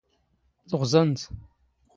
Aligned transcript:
ⵜⵖⵥⴰⵏⴷ 0.71 1.19